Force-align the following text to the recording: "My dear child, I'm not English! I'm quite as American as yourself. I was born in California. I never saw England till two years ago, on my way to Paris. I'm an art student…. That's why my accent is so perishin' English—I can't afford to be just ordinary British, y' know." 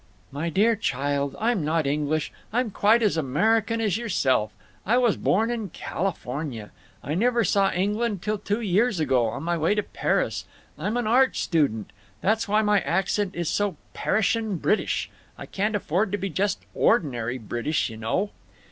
"My 0.31 0.49
dear 0.49 0.75
child, 0.75 1.35
I'm 1.39 1.63
not 1.63 1.85
English! 1.85 2.31
I'm 2.51 2.71
quite 2.71 3.03
as 3.03 3.17
American 3.17 3.79
as 3.79 3.97
yourself. 3.99 4.51
I 4.83 4.97
was 4.97 5.15
born 5.15 5.51
in 5.51 5.69
California. 5.69 6.71
I 7.03 7.13
never 7.13 7.43
saw 7.43 7.69
England 7.71 8.23
till 8.23 8.39
two 8.39 8.61
years 8.61 8.99
ago, 8.99 9.27
on 9.27 9.43
my 9.43 9.59
way 9.59 9.75
to 9.75 9.83
Paris. 9.83 10.45
I'm 10.75 10.97
an 10.97 11.05
art 11.05 11.35
student…. 11.35 11.91
That's 12.19 12.47
why 12.47 12.63
my 12.63 12.79
accent 12.81 13.35
is 13.35 13.47
so 13.47 13.75
perishin' 13.93 14.49
English—I 14.53 15.45
can't 15.45 15.75
afford 15.75 16.11
to 16.13 16.17
be 16.17 16.31
just 16.31 16.63
ordinary 16.73 17.37
British, 17.37 17.91
y' 17.91 17.95
know." 17.95 18.31